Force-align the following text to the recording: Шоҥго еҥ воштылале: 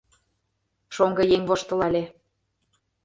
Шоҥго 0.95 1.23
еҥ 1.35 1.41
воштылале: 1.49 2.03